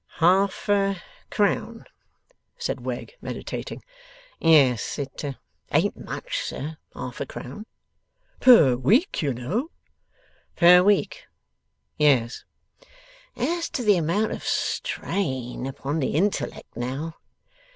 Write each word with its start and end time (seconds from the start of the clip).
'Half 0.17 0.67
a 0.67 0.99
crown,' 1.29 1.85
said 2.57 2.83
Wegg, 2.83 3.13
meditating. 3.21 3.83
'Yes. 4.39 4.97
(It 4.97 5.23
ain't 5.71 5.95
much, 5.95 6.39
sir.) 6.41 6.77
Half 6.95 7.21
a 7.21 7.27
crown.' 7.27 7.67
'Per 8.39 8.77
week, 8.77 9.21
you 9.21 9.31
know.' 9.31 9.69
'Per 10.55 10.81
week. 10.81 11.25
Yes. 11.97 12.45
As 13.35 13.69
to 13.69 13.83
the 13.83 13.97
amount 13.97 14.31
of 14.31 14.43
strain 14.43 15.67
upon 15.67 15.99
the 15.99 16.15
intellect 16.15 16.75
now. 16.75 17.17